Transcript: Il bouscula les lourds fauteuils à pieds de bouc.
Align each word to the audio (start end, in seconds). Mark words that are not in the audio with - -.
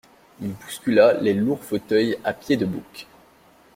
Il 0.41 0.53
bouscula 0.53 1.13
les 1.21 1.35
lourds 1.35 1.63
fauteuils 1.63 2.17
à 2.23 2.33
pieds 2.33 2.57
de 2.57 2.65
bouc. 2.65 3.05